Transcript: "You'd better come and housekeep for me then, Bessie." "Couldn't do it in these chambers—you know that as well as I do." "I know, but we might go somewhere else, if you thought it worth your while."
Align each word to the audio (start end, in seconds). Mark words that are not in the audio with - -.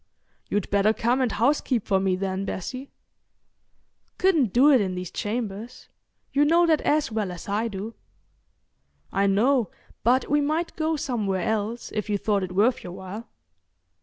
"You'd 0.49 0.67
better 0.71 0.93
come 0.93 1.21
and 1.21 1.31
housekeep 1.31 1.85
for 1.85 1.99
me 1.99 2.15
then, 2.15 2.43
Bessie." 2.43 2.89
"Couldn't 4.17 4.51
do 4.51 4.71
it 4.71 4.81
in 4.81 4.95
these 4.95 5.11
chambers—you 5.11 6.43
know 6.43 6.65
that 6.65 6.81
as 6.81 7.11
well 7.11 7.31
as 7.31 7.47
I 7.47 7.67
do." 7.67 7.93
"I 9.11 9.27
know, 9.27 9.69
but 10.03 10.27
we 10.27 10.41
might 10.41 10.75
go 10.75 10.95
somewhere 10.95 11.43
else, 11.47 11.91
if 11.91 12.09
you 12.09 12.17
thought 12.17 12.41
it 12.41 12.55
worth 12.55 12.83
your 12.83 12.93
while." 12.93 13.27